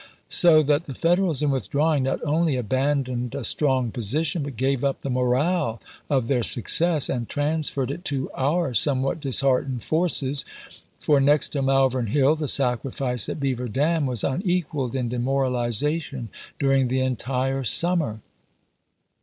So 0.29 0.63
that 0.63 0.85
the 0.85 0.95
Federals 0.95 1.43
in 1.43 1.51
withdrawing 1.51 2.01
not 2.01 2.21
only 2.25 2.55
abandoned 2.55 3.33
"^nd^^^ 3.33 3.39
a 3.39 3.43
strong 3.43 3.91
position, 3.91 4.41
but 4.41 4.57
gave 4.57 4.83
up 4.83 5.01
the 5.01 5.11
morale 5.11 5.79
of 6.09 6.27
their 6.27 6.41
sue 6.41 6.63
^oTthe^ 6.63 6.69
cess, 6.71 7.07
and 7.07 7.29
transferred 7.29 7.91
it 7.91 8.03
to 8.05 8.27
our 8.33 8.73
somewhat 8.73 9.19
disheartened 9.21 9.81
Ciyii 9.81 9.91
war," 9.91 9.99
Vol. 9.99 10.05
II., 10.07 10.09
forces; 10.09 10.45
for, 10.99 11.19
next 11.19 11.49
to 11.49 11.61
Malvern 11.61 12.07
Hill, 12.07 12.35
the 12.35 12.47
sacrifice 12.47 13.29
at 13.29 13.39
Beaver 13.39 13.67
p 13.67 13.73
398. 13.73 13.93
Dam 13.99 14.05
was 14.07 14.23
unequaled 14.23 14.95
in 14.95 15.07
demoralization 15.07 16.29
during 16.57 16.87
the 16.87 17.01
entire 17.01 17.63
summer. 17.63 18.21